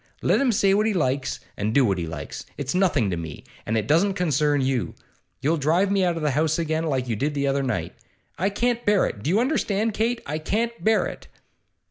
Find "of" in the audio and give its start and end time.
6.17-6.23